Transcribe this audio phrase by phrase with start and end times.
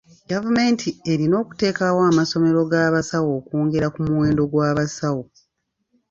[0.31, 5.23] Gavumenti erina okuteekawo amasomero g'abasawo okwongera ku muwendo gw'abasawo.